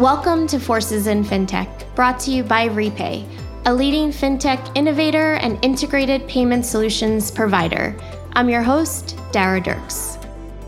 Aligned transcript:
Welcome 0.00 0.46
to 0.46 0.58
Forces 0.58 1.08
in 1.08 1.22
FinTech, 1.22 1.94
brought 1.94 2.18
to 2.20 2.30
you 2.30 2.42
by 2.42 2.68
Repay, 2.68 3.26
a 3.66 3.74
leading 3.74 4.08
FinTech 4.08 4.74
innovator 4.74 5.34
and 5.34 5.62
integrated 5.62 6.26
payment 6.26 6.64
solutions 6.64 7.30
provider. 7.30 7.94
I'm 8.32 8.48
your 8.48 8.62
host, 8.62 9.18
Dara 9.30 9.60
Dierks. 9.60 10.16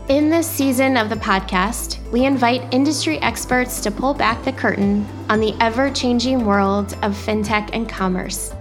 In 0.07 0.29
this 0.29 0.47
season 0.47 0.97
of 0.97 1.09
the 1.09 1.15
podcast, 1.15 1.97
we 2.11 2.25
invite 2.25 2.71
industry 2.71 3.17
experts 3.23 3.81
to 3.81 3.89
pull 3.89 4.13
back 4.13 4.43
the 4.43 4.51
curtain 4.51 5.03
on 5.29 5.39
the 5.39 5.55
ever 5.59 5.89
changing 5.89 6.45
world 6.45 6.93
of 7.01 7.13
FinTech 7.13 7.71
and 7.73 7.89
commerce. 7.89 8.53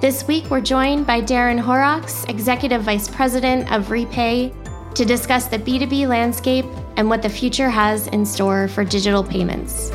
This 0.00 0.28
week, 0.28 0.48
we're 0.50 0.60
joined 0.60 1.04
by 1.04 1.20
Darin 1.20 1.58
Horrocks, 1.58 2.22
Executive 2.26 2.82
Vice 2.82 3.08
President 3.08 3.72
of 3.72 3.90
Repay, 3.90 4.54
to 4.94 5.04
discuss 5.04 5.46
the 5.46 5.58
B2B 5.58 6.06
landscape 6.06 6.66
and 6.96 7.08
what 7.08 7.22
the 7.22 7.28
future 7.28 7.70
has 7.70 8.06
in 8.08 8.24
store 8.24 8.68
for 8.68 8.84
digital 8.84 9.24
payments. 9.24 9.90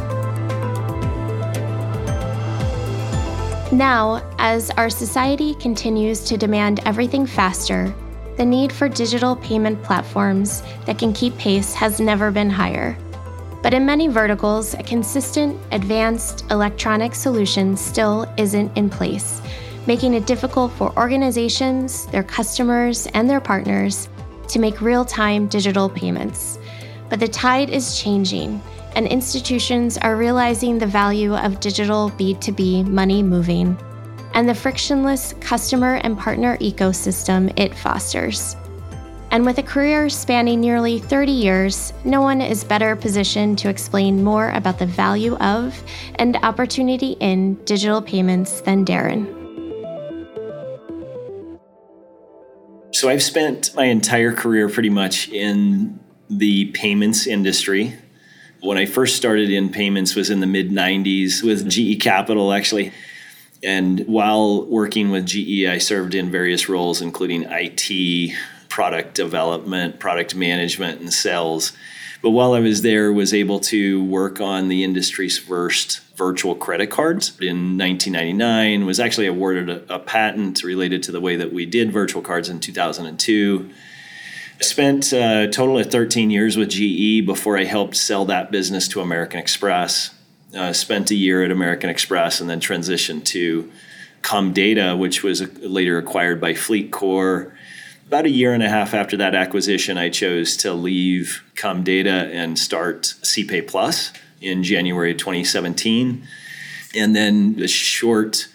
Now, 3.71 4.23
as 4.39 4.69
our 4.71 4.89
society 4.89 5.53
continues 5.55 6.21
to 6.21 6.37
demand 6.37 6.79
everything 6.85 7.25
faster, 7.25 7.93
the 8.37 8.45
need 8.45 8.71
for 8.71 8.87
digital 8.87 9.35
payment 9.35 9.83
platforms 9.83 10.63
that 10.85 10.97
can 10.97 11.11
keep 11.11 11.37
pace 11.37 11.73
has 11.73 11.99
never 11.99 12.31
been 12.31 12.49
higher. 12.49 12.97
But 13.61 13.73
in 13.73 13.85
many 13.85 14.07
verticals, 14.07 14.73
a 14.75 14.83
consistent, 14.83 15.59
advanced 15.73 16.45
electronic 16.49 17.13
solution 17.13 17.75
still 17.75 18.25
isn't 18.37 18.77
in 18.77 18.89
place, 18.89 19.41
making 19.85 20.13
it 20.13 20.25
difficult 20.25 20.71
for 20.71 20.97
organizations, 20.97 22.05
their 22.05 22.23
customers, 22.23 23.05
and 23.07 23.29
their 23.29 23.41
partners 23.41 24.07
to 24.47 24.59
make 24.59 24.79
real 24.79 25.03
time 25.03 25.47
digital 25.47 25.89
payments. 25.89 26.57
But 27.09 27.19
the 27.19 27.27
tide 27.27 27.69
is 27.69 27.99
changing 27.99 28.61
and 28.97 29.05
institutions 29.05 29.95
are 29.99 30.17
realizing 30.17 30.79
the 30.79 30.87
value 30.87 31.35
of 31.35 31.59
digital 31.59 32.09
B2B 32.17 32.87
money 32.87 33.21
moving 33.21 33.77
and 34.33 34.49
the 34.49 34.55
frictionless 34.55 35.33
customer 35.39 35.97
and 35.97 36.17
partner 36.17 36.57
ecosystem 36.57 37.53
it 37.59 37.75
fosters. 37.75 38.55
And 39.29 39.45
with 39.45 39.59
a 39.59 39.63
career 39.63 40.09
spanning 40.09 40.59
nearly 40.59 40.97
30 40.97 41.31
years, 41.31 41.93
no 42.05 42.21
one 42.21 42.41
is 42.41 42.63
better 42.63 42.95
positioned 42.95 43.59
to 43.59 43.69
explain 43.69 44.23
more 44.23 44.49
about 44.49 44.79
the 44.79 44.87
value 44.87 45.35
of 45.35 45.79
and 46.15 46.35
opportunity 46.37 47.11
in 47.19 47.53
digital 47.65 48.01
payments 48.01 48.61
than 48.61 48.83
Darin. 48.83 49.27
So, 52.93 53.09
I've 53.09 53.21
spent 53.21 53.75
my 53.75 53.85
entire 53.85 54.33
career 54.33 54.69
pretty 54.69 54.89
much 54.89 55.29
in 55.29 55.99
the 56.31 56.71
payments 56.71 57.27
industry 57.27 57.93
when 58.61 58.77
I 58.77 58.85
first 58.85 59.15
started 59.15 59.51
in 59.51 59.69
payments 59.69 60.15
was 60.15 60.29
in 60.29 60.39
the 60.39 60.47
mid 60.47 60.69
90s 60.71 61.43
with 61.43 61.67
mm-hmm. 61.67 61.97
GE 61.97 62.01
Capital 62.01 62.53
actually. 62.53 62.91
And 63.63 64.01
while 64.01 64.65
working 64.65 65.09
with 65.09 65.25
GE, 65.25 65.65
I 65.65 65.79
served 65.79 66.13
in 66.13 66.29
various 66.29 66.69
roles, 66.69 67.01
including 67.01 67.45
IT, 67.49 68.35
product 68.69 69.15
development, 69.15 69.99
product 69.99 70.35
management, 70.35 71.01
and 71.01 71.11
sales. 71.11 71.73
But 72.21 72.31
while 72.31 72.53
I 72.53 72.59
was 72.59 72.83
there, 72.83 73.11
was 73.11 73.33
able 73.33 73.59
to 73.61 74.03
work 74.03 74.39
on 74.39 74.67
the 74.67 74.83
industry's 74.83 75.39
first 75.39 76.01
virtual 76.15 76.55
credit 76.55 76.87
cards 76.87 77.29
in 77.39 77.77
1999. 77.77 78.85
Was 78.85 78.99
actually 78.99 79.27
awarded 79.27 79.69
a, 79.69 79.95
a 79.95 79.99
patent 79.99 80.63
related 80.63 81.01
to 81.03 81.11
the 81.11 81.21
way 81.21 81.35
that 81.35 81.51
we 81.51 81.65
did 81.65 81.91
virtual 81.91 82.21
cards 82.21 82.49
in 82.49 82.59
2002 82.59 83.69
spent 84.59 85.13
uh, 85.13 85.45
a 85.45 85.47
total 85.47 85.77
of 85.77 85.91
13 85.91 86.29
years 86.29 86.57
with 86.57 86.69
GE 86.69 87.25
before 87.25 87.57
I 87.57 87.65
helped 87.65 87.95
sell 87.95 88.25
that 88.25 88.51
business 88.51 88.87
to 88.89 89.01
American 89.01 89.39
Express. 89.39 90.13
Uh, 90.55 90.73
spent 90.73 91.11
a 91.11 91.15
year 91.15 91.43
at 91.43 91.51
American 91.51 91.89
Express 91.89 92.39
and 92.39 92.49
then 92.49 92.59
transitioned 92.59 93.25
to 93.25 93.71
Comdata, 94.21 94.97
which 94.97 95.23
was 95.23 95.41
later 95.59 95.97
acquired 95.97 96.41
by 96.41 96.53
FleetCor. 96.53 97.51
About 98.07 98.25
a 98.25 98.29
year 98.29 98.53
and 98.53 98.63
a 98.63 98.69
half 98.69 98.93
after 98.93 99.17
that 99.17 99.35
acquisition, 99.35 99.97
I 99.97 100.09
chose 100.09 100.55
to 100.57 100.73
leave 100.73 101.43
Comdata 101.55 102.33
and 102.33 102.57
start 102.57 103.15
CPay 103.21 103.67
Plus 103.67 104.13
in 104.41 104.63
January 104.63 105.13
2017. 105.13 106.25
And 106.95 107.15
then 107.15 107.57
a 107.61 107.67
short 107.67 108.47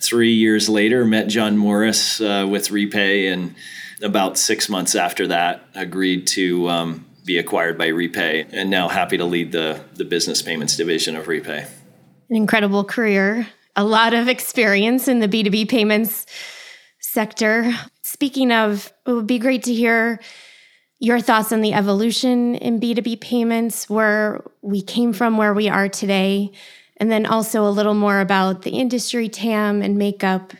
three 0.00 0.32
years 0.32 0.68
later, 0.68 1.04
met 1.04 1.28
John 1.28 1.56
Morris 1.56 2.20
uh, 2.20 2.46
with 2.48 2.70
Repay 2.70 3.32
and 3.32 3.54
about 4.02 4.38
six 4.38 4.68
months 4.68 4.94
after 4.94 5.26
that, 5.28 5.66
agreed 5.74 6.26
to 6.28 6.68
um, 6.68 7.06
be 7.24 7.38
acquired 7.38 7.76
by 7.76 7.88
Repay, 7.88 8.46
and 8.52 8.70
now 8.70 8.88
happy 8.88 9.16
to 9.18 9.24
lead 9.24 9.52
the 9.52 9.80
the 9.94 10.04
business 10.04 10.42
payments 10.42 10.76
division 10.76 11.16
of 11.16 11.26
Repay. 11.26 11.66
An 12.30 12.36
incredible 12.36 12.84
career, 12.84 13.46
a 13.76 13.84
lot 13.84 14.14
of 14.14 14.28
experience 14.28 15.08
in 15.08 15.20
the 15.20 15.28
B 15.28 15.42
two 15.42 15.50
B 15.50 15.64
payments 15.64 16.26
sector. 17.00 17.72
Speaking 18.02 18.52
of, 18.52 18.92
it 19.06 19.12
would 19.12 19.26
be 19.26 19.38
great 19.38 19.62
to 19.64 19.74
hear 19.74 20.20
your 20.98 21.20
thoughts 21.20 21.52
on 21.52 21.60
the 21.60 21.72
evolution 21.72 22.56
in 22.56 22.80
B2B 22.80 23.20
payments, 23.20 23.88
where 23.88 24.42
we 24.62 24.82
came 24.82 25.12
from, 25.12 25.36
where 25.36 25.54
we 25.54 25.68
are 25.68 25.88
today, 25.88 26.50
and 26.96 27.10
then 27.10 27.24
also 27.24 27.66
a 27.66 27.70
little 27.70 27.94
more 27.94 28.20
about 28.20 28.62
the 28.62 28.70
industry 28.70 29.28
TAM 29.28 29.80
and 29.80 29.96
makeup. 29.96 30.52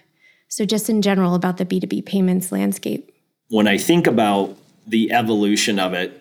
So, 0.46 0.64
just 0.64 0.88
in 0.88 1.02
general, 1.02 1.34
about 1.34 1.56
the 1.56 1.64
B2B 1.64 2.06
payments 2.06 2.52
landscape 2.52 3.12
when 3.50 3.66
I 3.66 3.78
think 3.78 4.06
about 4.06 4.56
the 4.86 5.12
evolution 5.12 5.78
of 5.78 5.92
it, 5.94 6.20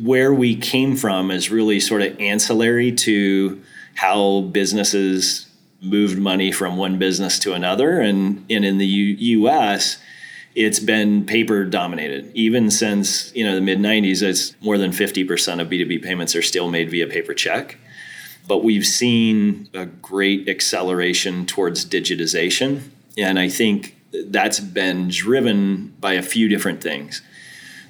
where 0.00 0.32
we 0.32 0.56
came 0.56 0.96
from 0.96 1.30
is 1.30 1.50
really 1.50 1.80
sort 1.80 2.02
of 2.02 2.18
ancillary 2.18 2.92
to 2.92 3.62
how 3.94 4.42
businesses 4.52 5.48
moved 5.82 6.18
money 6.18 6.50
from 6.52 6.76
one 6.76 6.98
business 6.98 7.38
to 7.40 7.52
another. 7.52 8.00
And, 8.00 8.44
and 8.48 8.64
in 8.64 8.78
the 8.78 8.86
U- 8.86 9.48
US, 9.48 9.98
it's 10.54 10.78
been 10.78 11.26
paper 11.26 11.64
dominated. 11.64 12.30
Even 12.34 12.70
since 12.70 13.34
you 13.34 13.44
know 13.44 13.54
the 13.54 13.60
mid 13.60 13.78
90s, 13.78 14.22
it's 14.22 14.54
more 14.62 14.78
than 14.78 14.92
50% 14.92 15.60
of 15.60 15.68
B2B 15.68 16.02
payments 16.02 16.36
are 16.36 16.42
still 16.42 16.70
made 16.70 16.90
via 16.90 17.06
paper 17.06 17.34
check. 17.34 17.78
But 18.46 18.64
we've 18.64 18.86
seen 18.86 19.68
a 19.72 19.86
great 19.86 20.48
acceleration 20.48 21.46
towards 21.46 21.84
digitization. 21.86 22.82
And 23.16 23.38
I 23.38 23.48
think 23.48 23.96
that's 24.26 24.60
been 24.60 25.08
driven 25.08 25.94
by 26.00 26.14
a 26.14 26.22
few 26.22 26.48
different 26.48 26.82
things. 26.82 27.22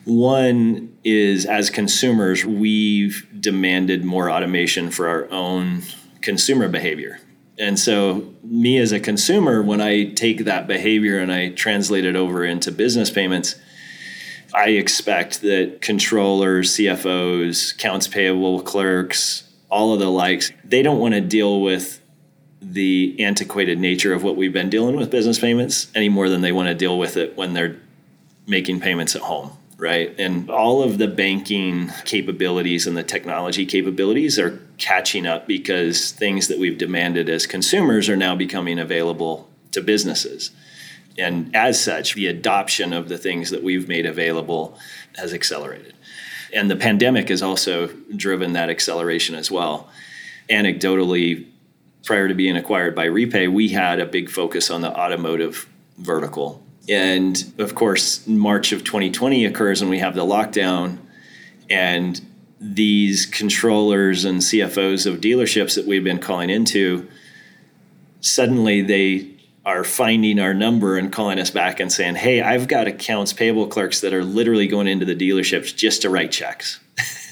One 0.05 0.97
is 1.05 1.47
as 1.47 1.71
consumers, 1.71 2.45
we've 2.45 3.27
demanded 3.41 4.05
more 4.05 4.31
automation 4.31 4.91
for 4.91 5.09
our 5.09 5.31
own 5.31 5.83
consumer 6.21 6.69
behavior. 6.69 7.21
And 7.59 7.79
so, 7.79 8.35
me 8.43 8.79
as 8.79 8.93
a 8.93 8.99
consumer, 8.99 9.63
when 9.63 9.81
I 9.81 10.05
take 10.05 10.45
that 10.45 10.67
behavior 10.67 11.19
and 11.19 11.31
I 11.31 11.51
translate 11.51 12.05
it 12.05 12.17
over 12.17 12.45
into 12.45 12.73
business 12.73 13.11
payments, 13.11 13.55
I 14.55 14.71
expect 14.71 15.43
that 15.43 15.81
controllers, 15.81 16.77
CFOs, 16.77 17.75
accounts 17.75 18.09
payable 18.09 18.63
clerks, 18.63 19.45
all 19.71 19.95
of 19.95 20.01
the 20.01 20.11
likes, 20.11 20.53
they 20.65 20.83
don't 20.83 20.99
want 20.99 21.15
to 21.15 21.21
deal 21.21 21.61
with 21.61 22.02
the 22.63 23.17
antiquated 23.19 23.79
nature 23.79 24.13
of 24.13 24.23
what 24.23 24.37
we've 24.37 24.53
been 24.53 24.71
dealing 24.71 24.97
with 24.97 25.11
business 25.11 25.39
payments 25.39 25.91
any 25.95 26.09
more 26.09 26.29
than 26.29 26.41
they 26.41 26.53
want 26.53 26.69
to 26.69 26.75
deal 26.75 26.99
with 26.99 27.17
it 27.17 27.37
when 27.37 27.53
they're 27.55 27.77
making 28.47 28.81
payments 28.81 29.17
at 29.17 29.23
home 29.23 29.51
right? 29.83 30.15
And 30.17 30.49
all 30.49 30.81
of 30.81 30.99
the 30.99 31.09
banking 31.09 31.91
capabilities 32.05 32.87
and 32.87 32.97
the 32.97 33.03
technology 33.03 33.67
capabilities 33.67 34.39
are 34.39 34.61
catching 34.79 35.27
up 35.27 35.49
because 35.49 36.13
things 36.13 36.47
that 36.47 36.61
we've 36.61 36.79
demanded 36.79 37.29
as 37.29 37.49
consumers 37.49 38.09
are 38.09 38.17
now 38.17 38.37
becoming 38.37 38.79
available 38.79 39.51
to 39.73 39.83
businesses. 39.83 40.53
And 41.19 41.55
as 41.55 41.83
such 41.83 42.15
the 42.15 42.29
adoption 42.29 42.93
of 42.93 43.09
the 43.09 43.19
things 43.19 43.51
that 43.51 43.65
we've 43.65 43.89
made 43.89 44.07
available 44.07 44.79
has 45.17 45.35
accelerated. 45.35 45.95
And 46.55 46.71
the 46.71 46.77
pandemic 46.77 47.29
has 47.29 47.43
also 47.43 47.89
driven 48.15 48.53
that 48.53 48.71
acceleration 48.71 49.35
as 49.35 49.51
well. 49.51 49.91
Anecdotally 50.49 51.49
prior 52.05 52.29
to 52.29 52.35
being 52.35 52.57
acquired 52.57 52.95
by 52.95 53.07
Repay, 53.07 53.49
we 53.49 53.69
had 53.69 54.01
a 54.01 54.07
big 54.07 54.31
focus 54.31 54.71
on 54.71 54.81
the 54.81 54.93
automotive 54.97 55.69
vertical. 55.99 56.63
And 56.89 57.53
of 57.59 57.75
course, 57.75 58.27
March 58.27 58.73
of 58.73 58.85
2020 58.85 59.45
occurs 59.45 59.81
and 59.81 59.91
we 59.91 60.01
have 60.01 60.15
the 60.15 60.25
lockdown. 60.25 60.99
And 61.71 62.21
these 62.61 63.27
controllers 63.27 64.25
and 64.25 64.41
CFOs 64.41 65.07
of 65.07 65.21
dealerships 65.21 65.75
that 65.77 65.87
we've 65.87 66.05
been 66.05 66.19
calling 66.19 66.51
into, 66.51 67.09
suddenly 68.21 68.83
they 68.83 69.29
are 69.65 69.85
finding 69.85 70.41
our 70.41 70.53
number 70.53 70.97
and 70.97 71.13
calling 71.13 71.39
us 71.39 71.51
back 71.51 71.79
and 71.79 71.93
saying, 71.93 72.17
Hey, 72.17 72.41
I've 72.41 72.67
got 72.67 72.89
accounts 72.89 73.33
payable 73.33 73.69
clerks 73.69 74.01
that 74.01 74.13
are 74.13 74.25
literally 74.25 74.67
going 74.67 74.89
into 74.89 75.05
the 75.05 75.15
dealerships 75.15 75.75
just 75.75 76.03
to 76.03 76.11
write 76.11 76.33
checks. 76.33 76.81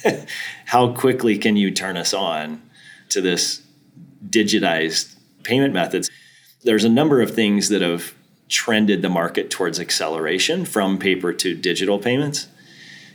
How 0.67 0.93
quickly 0.93 1.39
can 1.39 1.57
you 1.57 1.73
turn 1.73 1.97
us 1.97 2.15
on 2.15 2.63
to 3.09 3.21
this 3.21 3.63
digitized 4.31 5.15
payment 5.43 5.75
methods. 5.75 6.11
There's 6.63 6.85
a 6.85 6.89
number 6.89 7.21
of 7.21 7.35
things 7.35 7.69
that 7.69 7.83
have 7.83 8.15
trended 8.49 9.03
the 9.03 9.09
market 9.09 9.51
towards 9.51 9.79
acceleration 9.79 10.65
from 10.65 10.99
paper 10.99 11.33
to 11.33 11.55
digital 11.55 11.99
payments. 11.99 12.49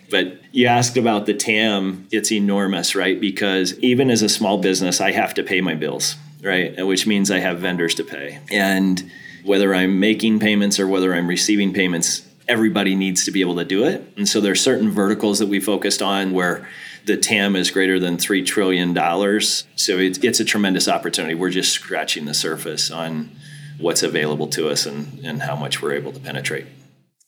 But 0.09 0.39
you 0.51 0.67
asked 0.67 0.97
about 0.97 1.25
the 1.25 1.33
TAM, 1.33 2.07
it's 2.12 2.31
enormous, 2.31 2.95
right? 2.95 3.19
Because 3.19 3.77
even 3.79 4.09
as 4.09 4.21
a 4.21 4.29
small 4.29 4.57
business, 4.59 5.01
I 5.01 5.12
have 5.12 5.33
to 5.33 5.44
pay 5.44 5.62
my 5.62 5.73
bills, 5.73 6.15
right? 6.41 6.85
Which 6.85 7.07
means 7.07 7.31
I 7.31 7.39
have 7.39 7.59
vendors 7.59 7.95
to 7.95 8.03
pay. 8.03 8.39
And 8.51 9.12
whether 9.44 9.73
I'm 9.73 10.00
making 10.00 10.39
payments 10.39 10.79
or 10.79 10.88
whether 10.88 11.13
I'm 11.13 11.27
receiving 11.27 11.73
payments, 11.73 12.27
everybody 12.47 12.95
needs 12.95 13.25
to 13.25 13.31
be 13.31 13.41
able 13.41 13.56
to 13.56 13.65
do 13.65 13.83
it. 13.83 14.07
And 14.15 14.27
so 14.29 14.39
there's 14.39 14.62
certain 14.62 14.91
verticals 14.91 15.39
that 15.39 15.47
we 15.47 15.59
focused 15.59 16.01
on 16.01 16.31
where 16.31 16.67
the 17.06 17.18
TAM 17.18 17.56
is 17.56 17.72
greater 17.72 18.00
than 18.00 18.18
$3 18.18 18.46
trillion. 18.46 18.94
So 19.75 19.98
it's, 19.98 20.18
it's 20.19 20.40
a 20.40 20.46
tremendous 20.46 20.88
opportunity. 20.88 21.36
We're 21.36 21.50
just 21.50 21.72
scratching 21.72 22.25
the 22.25 22.34
surface 22.34 22.92
on 22.92 23.31
what's 23.80 24.04
available 24.04 24.48
to 24.48 24.69
us 24.69 24.86
and, 24.86 25.19
and 25.24 25.42
how 25.42 25.56
much 25.56 25.81
we're 25.81 25.94
able 25.94 26.12
to 26.13 26.19
penetrate. 26.19 26.66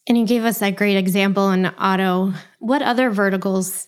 And 0.07 0.17
you 0.17 0.25
gave 0.25 0.45
us 0.45 0.59
that 0.59 0.77
great 0.77 0.97
example 0.97 1.51
in 1.51 1.65
auto. 1.65 2.33
What 2.59 2.81
other 2.81 3.09
verticals 3.09 3.87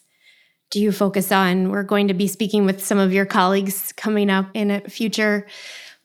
do 0.69 0.79
you 0.79 0.91
focus 0.91 1.31
on? 1.31 1.69
We're 1.71 1.83
going 1.83 2.09
to 2.09 2.13
be 2.13 2.27
speaking 2.27 2.65
with 2.65 2.83
some 2.83 2.99
of 2.99 3.13
your 3.13 3.25
colleagues 3.25 3.93
coming 3.93 4.29
up 4.29 4.47
in 4.53 4.69
a 4.69 4.81
future 4.81 5.47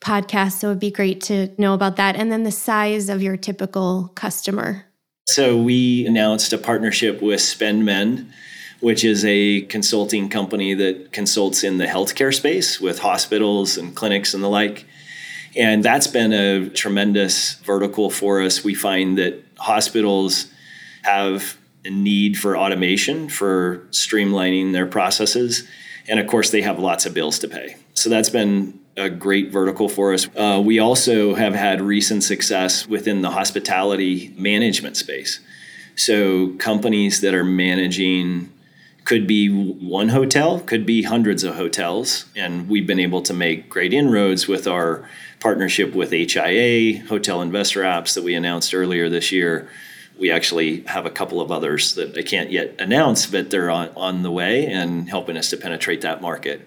podcast. 0.00 0.60
So 0.60 0.68
it'd 0.68 0.78
be 0.78 0.90
great 0.90 1.20
to 1.22 1.50
know 1.58 1.74
about 1.74 1.96
that. 1.96 2.14
And 2.16 2.30
then 2.30 2.44
the 2.44 2.52
size 2.52 3.08
of 3.08 3.22
your 3.22 3.36
typical 3.36 4.12
customer. 4.14 4.84
So 5.26 5.56
we 5.60 6.06
announced 6.06 6.52
a 6.52 6.58
partnership 6.58 7.22
with 7.22 7.40
SpendMend, 7.40 8.30
which 8.84 9.02
is 9.02 9.24
a 9.24 9.62
consulting 9.62 10.28
company 10.28 10.74
that 10.74 11.10
consults 11.10 11.64
in 11.64 11.78
the 11.78 11.86
healthcare 11.86 12.34
space 12.34 12.78
with 12.78 12.98
hospitals 12.98 13.78
and 13.78 13.96
clinics 13.96 14.34
and 14.34 14.44
the 14.44 14.48
like. 14.48 14.84
And 15.56 15.82
that's 15.82 16.06
been 16.06 16.34
a 16.34 16.68
tremendous 16.68 17.54
vertical 17.60 18.10
for 18.10 18.42
us. 18.42 18.62
We 18.62 18.74
find 18.74 19.16
that 19.16 19.42
hospitals 19.56 20.48
have 21.02 21.56
a 21.86 21.88
need 21.88 22.36
for 22.36 22.58
automation 22.58 23.30
for 23.30 23.78
streamlining 23.90 24.74
their 24.74 24.86
processes. 24.86 25.66
And 26.06 26.20
of 26.20 26.26
course, 26.26 26.50
they 26.50 26.60
have 26.60 26.78
lots 26.78 27.06
of 27.06 27.14
bills 27.14 27.38
to 27.38 27.48
pay. 27.48 27.76
So 27.94 28.10
that's 28.10 28.28
been 28.28 28.78
a 28.98 29.08
great 29.08 29.50
vertical 29.50 29.88
for 29.88 30.12
us. 30.12 30.28
Uh, 30.36 30.60
we 30.62 30.78
also 30.78 31.34
have 31.36 31.54
had 31.54 31.80
recent 31.80 32.22
success 32.22 32.86
within 32.86 33.22
the 33.22 33.30
hospitality 33.30 34.34
management 34.36 34.98
space. 34.98 35.40
So 35.96 36.54
companies 36.58 37.22
that 37.22 37.32
are 37.32 37.44
managing 37.44 38.50
could 39.04 39.26
be 39.26 39.48
one 39.48 40.08
hotel, 40.08 40.60
could 40.60 40.86
be 40.86 41.02
hundreds 41.02 41.44
of 41.44 41.56
hotels, 41.56 42.24
and 42.34 42.68
we've 42.68 42.86
been 42.86 43.00
able 43.00 43.20
to 43.22 43.34
make 43.34 43.68
great 43.68 43.92
inroads 43.92 44.48
with 44.48 44.66
our 44.66 45.08
partnership 45.40 45.94
with 45.94 46.10
HIA, 46.10 47.04
Hotel 47.06 47.42
Investor 47.42 47.82
Apps, 47.82 48.14
that 48.14 48.24
we 48.24 48.34
announced 48.34 48.74
earlier 48.74 49.10
this 49.10 49.30
year. 49.30 49.68
We 50.18 50.30
actually 50.30 50.82
have 50.82 51.04
a 51.04 51.10
couple 51.10 51.40
of 51.40 51.52
others 51.52 51.96
that 51.96 52.16
I 52.16 52.22
can't 52.22 52.50
yet 52.50 52.76
announce, 52.78 53.26
but 53.26 53.50
they're 53.50 53.70
on, 53.70 53.90
on 53.94 54.22
the 54.22 54.30
way 54.30 54.66
and 54.66 55.08
helping 55.08 55.36
us 55.36 55.50
to 55.50 55.58
penetrate 55.58 56.00
that 56.00 56.22
market. 56.22 56.66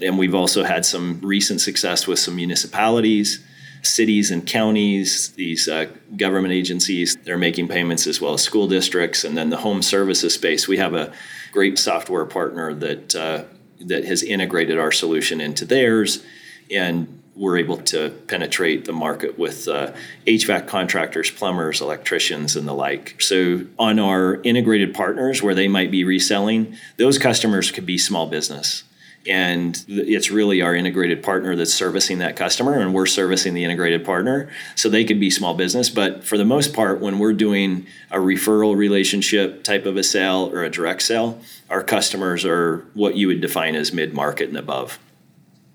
And 0.00 0.18
we've 0.18 0.34
also 0.34 0.64
had 0.64 0.84
some 0.84 1.20
recent 1.22 1.60
success 1.60 2.06
with 2.06 2.18
some 2.18 2.34
municipalities, 2.34 3.44
cities 3.82 4.30
and 4.30 4.46
counties, 4.46 5.28
these 5.32 5.68
uh, 5.68 5.86
government 6.16 6.52
agencies. 6.52 7.16
They're 7.16 7.38
making 7.38 7.68
payments 7.68 8.06
as 8.06 8.20
well 8.20 8.34
as 8.34 8.42
school 8.42 8.66
districts. 8.66 9.24
And 9.24 9.36
then 9.36 9.50
the 9.50 9.58
home 9.58 9.82
services 9.82 10.34
space, 10.34 10.66
we 10.66 10.78
have 10.78 10.94
a 10.94 11.12
great 11.52 11.78
software 11.78 12.24
partner 12.24 12.74
that, 12.74 13.14
uh, 13.14 13.44
that 13.80 14.04
has 14.04 14.22
integrated 14.22 14.78
our 14.78 14.92
solution 14.92 15.40
into 15.40 15.64
theirs. 15.64 16.24
And 16.70 17.22
we're 17.34 17.56
able 17.56 17.78
to 17.78 18.10
penetrate 18.28 18.84
the 18.84 18.92
market 18.92 19.38
with 19.38 19.66
uh, 19.66 19.92
HVAC 20.26 20.66
contractors, 20.66 21.30
plumbers, 21.30 21.80
electricians, 21.80 22.54
and 22.54 22.68
the 22.68 22.74
like. 22.74 23.20
So, 23.20 23.66
on 23.78 23.98
our 23.98 24.42
integrated 24.42 24.92
partners 24.92 25.42
where 25.42 25.54
they 25.54 25.68
might 25.68 25.90
be 25.90 26.04
reselling, 26.04 26.76
those 26.98 27.18
customers 27.18 27.70
could 27.70 27.86
be 27.86 27.96
small 27.96 28.26
business 28.26 28.84
and 29.28 29.84
it's 29.86 30.30
really 30.30 30.62
our 30.62 30.74
integrated 30.74 31.22
partner 31.22 31.54
that's 31.54 31.74
servicing 31.74 32.18
that 32.18 32.36
customer 32.36 32.78
and 32.78 32.94
we're 32.94 33.06
servicing 33.06 33.52
the 33.52 33.64
integrated 33.64 34.04
partner 34.04 34.50
so 34.76 34.88
they 34.88 35.04
could 35.04 35.20
be 35.20 35.30
small 35.30 35.54
business 35.54 35.90
but 35.90 36.24
for 36.24 36.38
the 36.38 36.44
most 36.44 36.72
part 36.72 37.00
when 37.00 37.18
we're 37.18 37.32
doing 37.32 37.86
a 38.10 38.16
referral 38.16 38.74
relationship 38.74 39.62
type 39.62 39.84
of 39.84 39.96
a 39.96 40.02
sale 40.02 40.50
or 40.52 40.64
a 40.64 40.70
direct 40.70 41.02
sale 41.02 41.38
our 41.68 41.82
customers 41.82 42.44
are 42.44 42.86
what 42.94 43.14
you 43.14 43.26
would 43.26 43.40
define 43.40 43.74
as 43.74 43.92
mid-market 43.92 44.48
and 44.48 44.56
above 44.56 44.98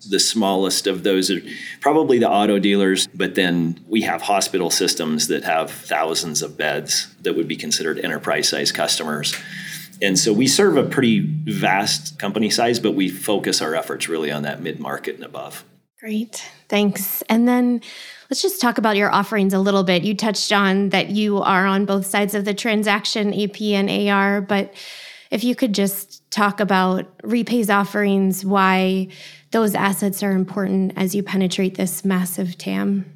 the 0.09 0.19
smallest 0.19 0.87
of 0.87 1.03
those 1.03 1.31
are 1.31 1.41
probably 1.81 2.19
the 2.19 2.29
auto 2.29 2.59
dealers, 2.59 3.07
but 3.13 3.35
then 3.35 3.79
we 3.87 4.01
have 4.01 4.21
hospital 4.21 4.69
systems 4.69 5.27
that 5.27 5.43
have 5.43 5.71
thousands 5.71 6.41
of 6.41 6.57
beds 6.57 7.13
that 7.21 7.35
would 7.35 7.47
be 7.47 7.55
considered 7.55 7.99
enterprise 7.99 8.49
size 8.49 8.71
customers. 8.71 9.35
And 10.01 10.17
so 10.17 10.33
we 10.33 10.47
serve 10.47 10.77
a 10.77 10.83
pretty 10.83 11.19
vast 11.19 12.19
company 12.19 12.49
size, 12.49 12.79
but 12.79 12.93
we 12.93 13.09
focus 13.09 13.61
our 13.61 13.75
efforts 13.75 14.07
really 14.07 14.31
on 14.31 14.43
that 14.43 14.61
mid 14.61 14.79
market 14.79 15.15
and 15.15 15.23
above. 15.23 15.63
Great. 15.99 16.43
Thanks. 16.69 17.21
And 17.23 17.47
then 17.47 17.81
let's 18.29 18.41
just 18.41 18.61
talk 18.61 18.77
about 18.77 18.95
your 18.95 19.11
offerings 19.11 19.53
a 19.53 19.59
little 19.59 19.83
bit. 19.83 20.03
You 20.03 20.15
touched 20.15 20.51
on 20.51 20.89
that 20.89 21.09
you 21.09 21.41
are 21.41 21.65
on 21.65 21.85
both 21.85 22.05
sides 22.05 22.35
of 22.35 22.45
the 22.45 22.53
transaction, 22.53 23.33
AP 23.33 23.61
and 23.61 23.89
AR, 23.89 24.41
but 24.41 24.73
if 25.31 25.43
you 25.43 25.55
could 25.55 25.73
just 25.73 26.29
talk 26.31 26.59
about 26.59 27.07
Repay's 27.23 27.69
offerings, 27.69 28.45
why 28.45 29.07
those 29.51 29.73
assets 29.73 30.21
are 30.21 30.31
important 30.31 30.93
as 30.95 31.15
you 31.15 31.23
penetrate 31.23 31.75
this 31.75 32.05
massive 32.05 32.57
TAM. 32.57 33.11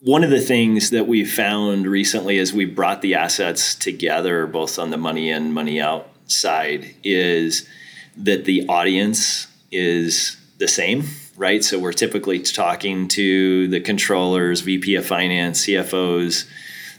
One 0.00 0.24
of 0.24 0.30
the 0.30 0.40
things 0.40 0.90
that 0.90 1.06
we 1.06 1.24
found 1.24 1.86
recently 1.86 2.38
as 2.38 2.52
we 2.52 2.64
brought 2.64 3.02
the 3.02 3.14
assets 3.14 3.74
together, 3.74 4.46
both 4.46 4.78
on 4.78 4.90
the 4.90 4.96
money 4.96 5.30
in, 5.30 5.52
money 5.52 5.80
out 5.80 6.11
side 6.26 6.94
is 7.02 7.68
that 8.16 8.44
the 8.44 8.66
audience 8.68 9.46
is 9.70 10.36
the 10.58 10.68
same, 10.68 11.04
right? 11.36 11.64
So 11.64 11.78
we're 11.78 11.92
typically 11.92 12.40
talking 12.40 13.08
to 13.08 13.68
the 13.68 13.80
controllers, 13.80 14.60
VP 14.60 14.94
of 14.96 15.06
finance, 15.06 15.66
CFOs, 15.66 16.48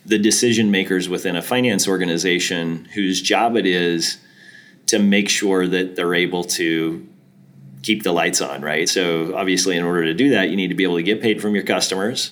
the 0.06 0.18
decision 0.18 0.70
makers 0.72 1.08
within 1.08 1.36
a 1.36 1.42
finance 1.42 1.88
organization 1.88 2.86
whose 2.94 3.22
job 3.22 3.56
it 3.56 3.66
is 3.66 4.18
to 4.88 5.00
make 5.00 5.30
sure 5.30 5.68
that 5.68 5.96
they're 5.96 6.14
able 6.14 6.44
to 6.44 7.08
keep 7.84 8.04
the 8.04 8.12
lights 8.12 8.42
on, 8.42 8.62
right? 8.62 8.90
So 8.90 9.36
obviously 9.36 9.78
in 9.78 9.84
order 9.84 10.06
to 10.06 10.14
do 10.14 10.32
that, 10.32 10.50
you 10.50 10.56
need 10.56 10.70
to 10.70 10.76
be 10.76 10.84
able 10.84 10.96
to 10.96 11.04
get 11.04 11.22
paid 11.22 11.42
from 11.42 11.56
your 11.56 11.64
customers 11.64 12.32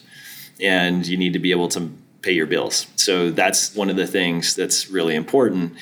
and 0.60 1.06
you 1.06 1.18
need 1.18 1.34
to 1.34 1.40
be 1.40 1.52
able 1.52 1.70
to 1.70 1.92
pay 2.22 2.32
your 2.32 2.46
bills. 2.46 2.88
So 2.96 3.32
that's 3.32 3.76
one 3.76 3.90
of 3.90 3.96
the 3.96 4.08
things 4.08 4.56
that's 4.56 4.90
really 4.90 5.16
important 5.16 5.76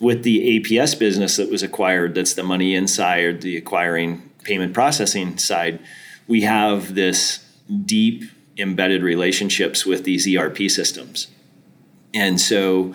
with 0.00 0.22
the 0.22 0.60
APS 0.60 0.98
business 0.98 1.36
that 1.36 1.50
was 1.50 1.62
acquired, 1.62 2.14
that's 2.14 2.34
the 2.34 2.42
money 2.42 2.74
inside, 2.74 3.42
the 3.42 3.56
acquiring 3.56 4.30
payment 4.42 4.74
processing 4.74 5.38
side, 5.38 5.80
we 6.26 6.42
have 6.42 6.94
this 6.94 7.44
deep 7.84 8.24
embedded 8.56 9.02
relationships 9.02 9.84
with 9.84 10.04
these 10.04 10.26
ERP 10.28 10.70
systems. 10.70 11.28
And 12.12 12.40
so 12.40 12.94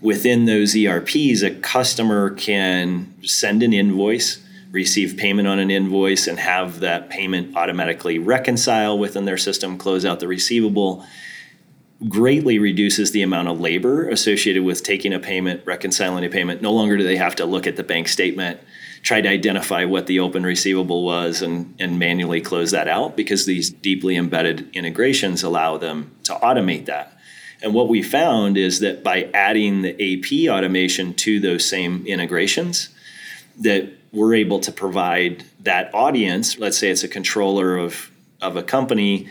within 0.00 0.44
those 0.44 0.76
ERPs, 0.76 1.42
a 1.42 1.50
customer 1.50 2.30
can 2.30 3.14
send 3.22 3.62
an 3.62 3.72
invoice, 3.72 4.42
receive 4.70 5.16
payment 5.16 5.48
on 5.48 5.58
an 5.58 5.70
invoice, 5.70 6.26
and 6.26 6.38
have 6.38 6.80
that 6.80 7.08
payment 7.08 7.56
automatically 7.56 8.18
reconcile 8.18 8.98
within 8.98 9.24
their 9.24 9.38
system, 9.38 9.78
close 9.78 10.04
out 10.04 10.20
the 10.20 10.28
receivable 10.28 11.04
greatly 12.06 12.58
reduces 12.58 13.10
the 13.10 13.22
amount 13.22 13.48
of 13.48 13.60
labor 13.60 14.08
associated 14.08 14.62
with 14.62 14.82
taking 14.84 15.12
a 15.12 15.18
payment, 15.18 15.62
reconciling 15.66 16.24
a 16.24 16.28
payment. 16.28 16.62
No 16.62 16.72
longer 16.72 16.96
do 16.96 17.02
they 17.02 17.16
have 17.16 17.34
to 17.36 17.44
look 17.44 17.66
at 17.66 17.76
the 17.76 17.82
bank 17.82 18.06
statement, 18.06 18.60
try 19.02 19.20
to 19.20 19.28
identify 19.28 19.84
what 19.84 20.06
the 20.06 20.20
open 20.20 20.44
receivable 20.44 21.02
was, 21.02 21.42
and, 21.42 21.74
and 21.80 21.98
manually 21.98 22.40
close 22.40 22.70
that 22.70 22.86
out 22.86 23.16
because 23.16 23.46
these 23.46 23.70
deeply 23.70 24.16
embedded 24.16 24.70
integrations 24.74 25.42
allow 25.42 25.76
them 25.76 26.14
to 26.22 26.34
automate 26.34 26.86
that. 26.86 27.18
And 27.62 27.74
what 27.74 27.88
we 27.88 28.02
found 28.02 28.56
is 28.56 28.78
that 28.80 29.02
by 29.02 29.28
adding 29.34 29.82
the 29.82 29.92
AP 29.92 30.48
automation 30.48 31.14
to 31.14 31.40
those 31.40 31.64
same 31.64 32.06
integrations, 32.06 32.90
that 33.60 33.92
we're 34.12 34.34
able 34.34 34.60
to 34.60 34.70
provide 34.70 35.44
that 35.60 35.92
audience, 35.92 36.58
let's 36.58 36.78
say 36.78 36.90
it's 36.90 37.02
a 37.02 37.08
controller 37.08 37.76
of, 37.76 38.12
of 38.40 38.56
a 38.56 38.62
company 38.62 39.28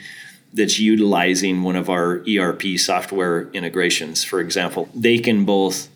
that's 0.57 0.79
utilizing 0.79 1.63
one 1.63 1.75
of 1.75 1.89
our 1.89 2.23
ERP 2.29 2.77
software 2.77 3.49
integrations. 3.51 4.23
For 4.23 4.39
example, 4.41 4.89
they 4.93 5.19
can 5.19 5.45
both 5.45 5.87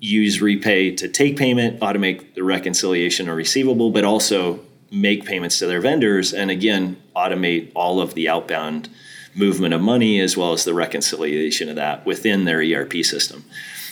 use 0.00 0.40
Repay 0.40 0.96
to 0.96 1.08
take 1.08 1.36
payment, 1.36 1.80
automate 1.80 2.34
the 2.34 2.44
reconciliation 2.44 3.28
or 3.28 3.34
receivable, 3.34 3.90
but 3.90 4.04
also 4.04 4.60
make 4.90 5.24
payments 5.24 5.58
to 5.58 5.66
their 5.66 5.80
vendors 5.80 6.32
and 6.32 6.50
again 6.50 6.96
automate 7.16 7.72
all 7.74 8.00
of 8.00 8.14
the 8.14 8.28
outbound 8.28 8.88
movement 9.34 9.74
of 9.74 9.80
money 9.80 10.20
as 10.20 10.36
well 10.36 10.52
as 10.52 10.64
the 10.64 10.72
reconciliation 10.72 11.68
of 11.68 11.76
that 11.76 12.06
within 12.06 12.44
their 12.44 12.60
ERP 12.60 13.04
system 13.04 13.44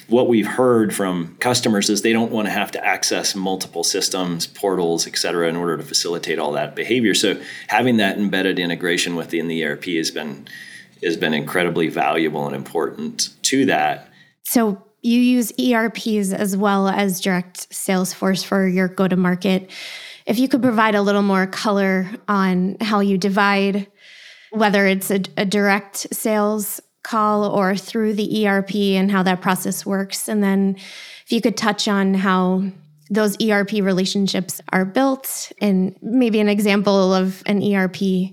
what 0.08 0.28
we've 0.28 0.46
heard 0.46 0.94
from 0.94 1.36
customers 1.40 1.88
is 1.88 2.02
they 2.02 2.12
don't 2.12 2.30
want 2.30 2.46
to 2.46 2.52
have 2.52 2.70
to 2.72 2.84
access 2.84 3.34
multiple 3.34 3.84
systems, 3.84 4.46
portals, 4.46 5.06
et 5.06 5.16
cetera, 5.16 5.48
in 5.48 5.56
order 5.56 5.76
to 5.76 5.82
facilitate 5.82 6.38
all 6.38 6.52
that 6.52 6.74
behavior. 6.74 7.14
So 7.14 7.40
having 7.68 7.96
that 7.98 8.18
embedded 8.18 8.58
integration 8.58 9.16
within 9.16 9.48
the 9.48 9.64
ERP 9.64 9.84
has 9.84 10.10
been 10.10 10.46
has 11.02 11.16
been 11.16 11.34
incredibly 11.34 11.88
valuable 11.88 12.46
and 12.46 12.56
important 12.56 13.30
to 13.42 13.66
that. 13.66 14.08
So 14.44 14.82
you 15.02 15.20
use 15.20 15.52
ERPs 15.60 16.32
as 16.32 16.56
well 16.56 16.88
as 16.88 17.20
direct 17.20 17.68
Salesforce 17.70 18.44
for 18.44 18.66
your 18.66 18.88
go 18.88 19.06
to 19.06 19.16
market. 19.16 19.70
If 20.24 20.38
you 20.38 20.48
could 20.48 20.62
provide 20.62 20.94
a 20.94 21.02
little 21.02 21.22
more 21.22 21.46
color 21.46 22.08
on 22.26 22.78
how 22.80 23.00
you 23.00 23.18
divide, 23.18 23.86
whether 24.50 24.86
it's 24.86 25.10
a, 25.10 25.20
a 25.36 25.44
direct 25.44 26.14
sales 26.14 26.80
call 27.04 27.44
or 27.44 27.76
through 27.76 28.14
the 28.14 28.46
ERP 28.46 28.74
and 28.74 29.10
how 29.10 29.22
that 29.22 29.40
process 29.40 29.86
works. 29.86 30.28
And 30.28 30.42
then 30.42 30.74
if 31.24 31.30
you 31.30 31.40
could 31.40 31.56
touch 31.56 31.86
on 31.86 32.14
how 32.14 32.64
those 33.10 33.36
ERP 33.40 33.72
relationships 33.74 34.60
are 34.72 34.84
built 34.84 35.52
and 35.60 35.94
maybe 36.02 36.40
an 36.40 36.48
example 36.48 37.14
of 37.14 37.42
an 37.46 37.62
ERP 37.62 38.32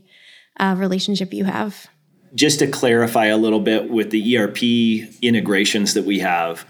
uh, 0.59 0.75
relationship 0.77 1.33
you 1.33 1.43
have. 1.45 1.87
Just 2.33 2.59
to 2.59 2.67
clarify 2.67 3.25
a 3.25 3.37
little 3.37 3.59
bit 3.59 3.89
with 3.89 4.11
the 4.11 4.37
ERP 4.37 4.63
integrations 5.21 5.93
that 5.93 6.05
we 6.05 6.19
have, 6.19 6.65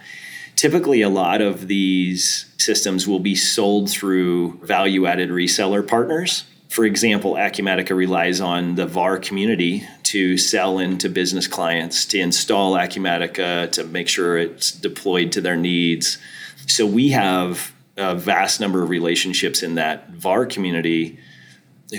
typically 0.56 1.02
a 1.02 1.10
lot 1.10 1.42
of 1.42 1.68
these 1.68 2.52
systems 2.58 3.08
will 3.08 3.20
be 3.20 3.36
sold 3.36 3.90
through 3.90 4.60
value 4.64 5.06
added 5.06 5.30
reseller 5.30 5.88
partners. 5.88 6.46
For 6.72 6.86
example, 6.86 7.34
Acumatica 7.34 7.94
relies 7.94 8.40
on 8.40 8.76
the 8.76 8.86
VAR 8.86 9.20
community 9.20 9.86
to 10.04 10.38
sell 10.38 10.80
into 10.80 11.10
business 11.10 11.46
clients, 11.46 12.06
to 12.06 12.20
install 12.20 12.76
Acumatica, 12.76 13.70
to 13.74 13.84
make 13.84 14.08
sure 14.08 14.38
it's 14.38 14.72
deployed 14.72 15.34
to 15.34 15.42
their 15.42 15.58
needs. 15.58 16.18
So 16.68 16.86
we 16.86 17.10
have 17.10 17.74
a 17.98 18.16
vast 18.16 18.62
number 18.62 18.82
of 18.82 18.90
relationships 18.90 19.64
in 19.64 19.76
that 19.76 20.12
VAR 20.12 20.46
community 20.46 21.20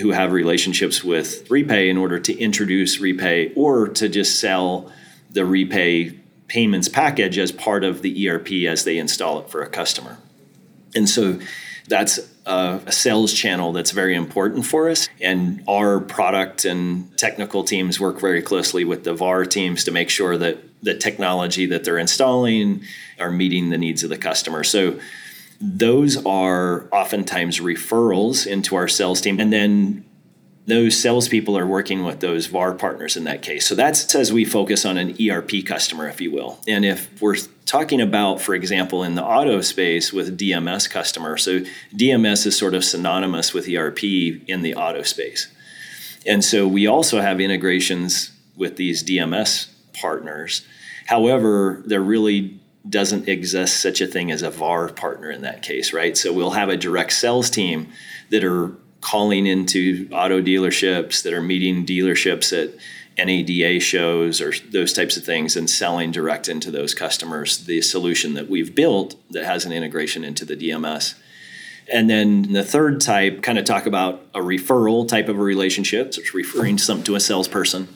who 0.01 0.09
have 0.09 0.31
relationships 0.31 1.03
with 1.03 1.47
Repay 1.51 1.87
in 1.87 1.95
order 1.95 2.17
to 2.17 2.35
introduce 2.35 2.99
Repay 2.99 3.53
or 3.55 3.87
to 3.89 4.09
just 4.09 4.39
sell 4.39 4.91
the 5.29 5.45
Repay 5.45 6.17
payments 6.47 6.89
package 6.89 7.37
as 7.37 7.51
part 7.51 7.83
of 7.83 8.01
the 8.01 8.27
ERP 8.27 8.51
as 8.67 8.85
they 8.85 8.97
install 8.97 9.39
it 9.39 9.51
for 9.51 9.61
a 9.61 9.69
customer. 9.69 10.17
And 10.95 11.07
so 11.07 11.39
that's 11.87 12.32
a, 12.45 12.91
sales 12.91 13.33
channel 13.33 13.73
that's 13.73 13.91
very 13.91 14.15
important 14.15 14.65
for 14.65 14.89
us. 14.89 15.09
And 15.21 15.63
our 15.67 15.99
product 15.99 16.65
and 16.65 17.15
technical 17.17 17.63
teams 17.63 17.99
work 17.99 18.19
very 18.19 18.41
closely 18.41 18.83
with 18.83 19.03
the 19.03 19.13
VAR 19.13 19.45
teams 19.45 19.83
to 19.85 19.91
make 19.91 20.09
sure 20.09 20.37
that 20.37 20.57
the 20.81 20.95
technology 20.95 21.65
that 21.67 21.83
they're 21.83 21.97
installing 21.97 22.83
are 23.19 23.31
meeting 23.31 23.69
the 23.69 23.77
needs 23.77 24.03
of 24.03 24.09
the 24.09 24.17
customer. 24.17 24.63
So 24.63 24.99
those 25.61 26.23
are 26.25 26.87
oftentimes 26.91 27.59
referrals 27.59 28.45
into 28.45 28.75
our 28.75 28.87
sales 28.87 29.21
team. 29.21 29.39
And 29.39 29.53
then 29.53 30.05
those 30.65 30.97
salespeople 30.97 31.57
are 31.57 31.67
working 31.67 32.05
with 32.05 32.21
those 32.21 32.45
VAR 32.45 32.73
partners 32.73 33.17
in 33.17 33.25
that 33.25 33.41
case. 33.41 33.67
So 33.67 33.75
that's 33.75 34.15
as 34.15 34.31
we 34.31 34.45
focus 34.45 34.85
on 34.85 34.97
an 34.97 35.15
ERP 35.21 35.65
customer, 35.65 36.07
if 36.07 36.21
you 36.21 36.31
will. 36.31 36.59
And 36.67 36.85
if 36.85 37.21
we're 37.21 37.35
talking 37.65 37.99
about, 37.99 38.41
for 38.41 38.55
example, 38.55 39.03
in 39.03 39.15
the 39.15 39.23
auto 39.23 39.59
space 39.61 40.13
with 40.13 40.37
DMS 40.37 40.89
customer, 40.89 41.37
so 41.37 41.61
DMS 41.93 42.45
is 42.45 42.57
sort 42.57 42.75
of 42.75 42.85
synonymous 42.85 43.53
with 43.53 43.67
ERP 43.67 44.03
in 44.03 44.61
the 44.61 44.75
auto 44.75 45.01
space. 45.01 45.47
And 46.25 46.43
so 46.43 46.65
we 46.67 46.87
also 46.87 47.19
have 47.19 47.41
integrations 47.41 48.31
with 48.55 48.77
these 48.77 49.03
DMS 49.03 49.69
partners. 49.93 50.65
However, 51.07 51.83
there 51.85 52.01
really 52.01 52.61
doesn't 52.87 53.27
exist 53.27 53.81
such 53.81 53.99
a 53.99 54.07
thing 54.07 54.31
as 54.31 54.41
a 54.41 54.49
VAR 54.49 54.89
partner 54.89 55.29
in 55.29 55.41
that 55.41 55.61
case, 55.61 55.91
right? 55.93 56.17
So 56.17 56.31
we'll 56.31 56.51
have 56.51 56.69
a 56.69 56.77
direct 56.77 57.13
sales 57.13 57.49
team 57.49 57.89
that 58.29 58.43
are 58.43 58.75
calling 59.03 59.45
into 59.45 60.07
auto 60.11 60.41
dealerships, 60.41 61.21
that 61.23 61.33
are 61.33 61.41
meeting 61.41 61.85
dealerships 61.85 62.53
at 62.57 62.73
NADA 63.17 63.79
shows 63.79 64.41
or 64.41 64.53
those 64.71 64.93
types 64.93 65.17
of 65.17 65.23
things 65.23 65.55
and 65.55 65.69
selling 65.69 66.11
direct 66.11 66.47
into 66.47 66.71
those 66.71 66.95
customers 66.95 67.65
the 67.65 67.81
solution 67.81 68.33
that 68.33 68.49
we've 68.49 68.73
built 68.73 69.15
that 69.29 69.43
has 69.45 69.65
an 69.65 69.73
integration 69.73 70.23
into 70.23 70.45
the 70.45 70.55
DMS. 70.55 71.15
And 71.91 72.09
then 72.09 72.53
the 72.53 72.63
third 72.63 73.01
type, 73.01 73.43
kind 73.43 73.59
of 73.59 73.65
talk 73.65 73.85
about 73.85 74.25
a 74.33 74.39
referral 74.39 75.05
type 75.05 75.27
of 75.27 75.37
a 75.37 75.43
relationship, 75.43 76.13
so 76.13 76.21
it's 76.21 76.33
referring 76.33 76.77
something 76.77 77.03
to 77.03 77.15
a 77.15 77.19
salesperson. 77.19 77.89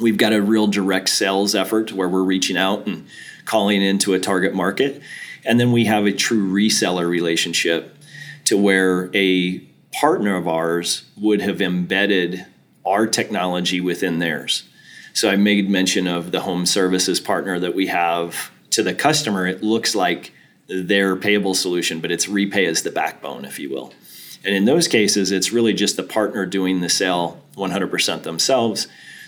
We've 0.00 0.16
got 0.16 0.32
a 0.32 0.40
real 0.40 0.66
direct 0.66 1.10
sales 1.10 1.54
effort 1.54 1.92
where 1.92 2.08
we're 2.08 2.22
reaching 2.22 2.56
out 2.56 2.86
and 2.86 3.06
calling 3.44 3.82
into 3.82 4.14
a 4.14 4.18
target 4.18 4.54
market. 4.54 5.02
And 5.44 5.60
then 5.60 5.72
we 5.72 5.84
have 5.84 6.06
a 6.06 6.12
true 6.12 6.50
reseller 6.50 7.06
relationship 7.06 7.96
to 8.46 8.56
where 8.56 9.14
a 9.14 9.62
partner 10.00 10.36
of 10.36 10.46
ours 10.46 11.02
would 11.16 11.40
have 11.40 11.60
embedded 11.60 12.46
our 12.86 13.04
technology 13.04 13.80
within 13.80 14.20
theirs. 14.20 14.62
So 15.12 15.28
I 15.28 15.34
made 15.34 15.68
mention 15.68 16.06
of 16.06 16.30
the 16.30 16.42
home 16.42 16.66
services 16.66 17.18
partner 17.18 17.58
that 17.58 17.74
we 17.74 17.88
have 17.88 18.52
to 18.70 18.84
the 18.84 18.94
customer. 18.94 19.48
It 19.48 19.60
looks 19.60 19.96
like 19.96 20.32
their 20.68 21.16
payable 21.16 21.54
solution, 21.54 22.00
but 22.00 22.12
it's 22.12 22.28
repay 22.28 22.66
as 22.66 22.82
the 22.82 22.92
backbone, 22.92 23.44
if 23.44 23.58
you 23.58 23.70
will. 23.70 23.92
And 24.44 24.54
in 24.54 24.66
those 24.66 24.86
cases, 24.86 25.32
it's 25.32 25.50
really 25.50 25.74
just 25.74 25.96
the 25.96 26.04
partner 26.04 26.46
doing 26.46 26.80
the 26.80 26.88
sale 26.88 27.42
100% 27.56 28.22
themselves. 28.22 28.86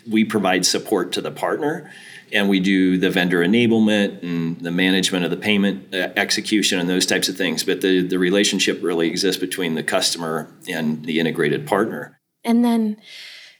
We 0.08 0.24
provide 0.24 0.64
support 0.64 1.10
to 1.12 1.20
the 1.20 1.32
partner 1.32 1.90
and 2.32 2.48
we 2.48 2.60
do 2.60 2.98
the 2.98 3.10
vendor 3.10 3.40
enablement 3.40 4.22
and 4.22 4.60
the 4.60 4.70
management 4.70 5.24
of 5.24 5.30
the 5.30 5.36
payment 5.36 5.94
uh, 5.94 6.08
execution 6.16 6.78
and 6.78 6.88
those 6.88 7.06
types 7.06 7.28
of 7.28 7.36
things. 7.36 7.64
But 7.64 7.80
the, 7.80 8.06
the 8.06 8.18
relationship 8.18 8.82
really 8.82 9.08
exists 9.08 9.40
between 9.40 9.74
the 9.74 9.82
customer 9.82 10.52
and 10.68 11.04
the 11.04 11.20
integrated 11.20 11.66
partner. 11.66 12.18
And 12.44 12.64
then 12.64 12.96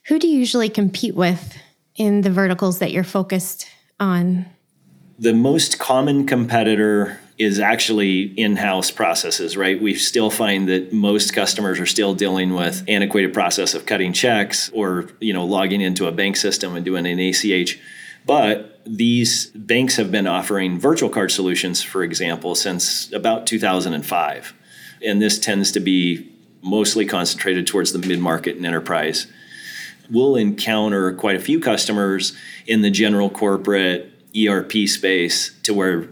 who 0.07 0.19
do 0.19 0.27
you 0.27 0.39
usually 0.39 0.69
compete 0.69 1.15
with 1.15 1.57
in 1.97 2.23
the 2.23 2.31
verticals 2.31 2.79
that 2.79 2.93
you're 2.93 3.05
focused 3.05 3.67
on? 3.99 4.47
The 5.19 5.35
most 5.35 5.79
common 5.79 6.27
competitor 6.27 7.21
is 7.37 7.59
actually 7.59 8.23
in-house 8.39 8.91
processes, 8.91 9.57
right? 9.57 9.81
We 9.81 9.95
still 9.95 10.31
find 10.31 10.69
that 10.69 10.93
most 10.93 11.35
customers 11.35 11.81
are 11.81 11.87
still 11.87 12.15
dealing 12.15 12.55
with 12.55 12.85
antiquated 12.87 13.33
process 13.33 13.75
of 13.75 13.87
cutting 13.87 14.13
checks 14.13 14.71
or, 14.75 15.09
you 15.21 15.33
know, 15.33 15.47
logging 15.47 15.81
into 15.81 16.07
a 16.07 16.13
bank 16.13 16.37
system 16.37 16.77
and 16.77 16.85
doing 16.85 17.07
an 17.07 17.19
ACH 17.19 17.79
but 18.27 18.81
these 18.87 19.47
banks 19.47 19.97
have 19.97 20.11
been 20.11 20.27
offering 20.27 20.79
virtual 20.79 21.11
card 21.11 21.31
solutions, 21.31 21.83
for 21.83 22.03
example, 22.03 22.55
since 22.55 23.13
about 23.13 23.47
2005. 23.47 24.55
And 25.05 25.23
this 25.23 25.39
tends 25.39 25.73
to 25.73 25.81
be 25.81 26.31
mostly 26.63 27.07
concentrated 27.07 27.67
towards 27.67 27.93
the 27.93 27.99
mid 27.99 28.21
market 28.21 28.57
and 28.57 28.67
enterprise. 28.67 29.27
We'll 30.11 30.37
encounter 30.37 31.13
quite 31.15 31.37
a 31.37 31.41
few 31.41 31.61
customers 31.61 32.37
in 32.67 32.83
the 32.83 32.91
general 32.91 33.31
corporate 33.31 34.13
ERP 34.37 34.73
space 34.87 35.57
to 35.63 35.73
where 35.73 36.09